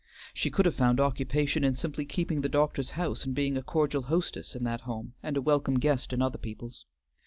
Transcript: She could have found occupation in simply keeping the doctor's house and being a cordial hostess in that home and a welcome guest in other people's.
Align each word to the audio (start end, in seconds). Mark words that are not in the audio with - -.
She 0.33 0.49
could 0.49 0.65
have 0.65 0.73
found 0.73 0.99
occupation 0.99 1.63
in 1.63 1.75
simply 1.75 2.05
keeping 2.05 2.41
the 2.41 2.49
doctor's 2.49 2.89
house 2.97 3.23
and 3.23 3.35
being 3.35 3.55
a 3.55 3.61
cordial 3.61 4.01
hostess 4.01 4.55
in 4.55 4.63
that 4.63 4.81
home 4.81 5.13
and 5.21 5.37
a 5.37 5.43
welcome 5.43 5.77
guest 5.77 6.11
in 6.11 6.23
other 6.23 6.39
people's. 6.39 6.85